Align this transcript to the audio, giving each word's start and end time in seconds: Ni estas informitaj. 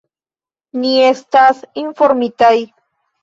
Ni 0.85 0.93
estas 1.09 1.61
informitaj. 1.83 2.57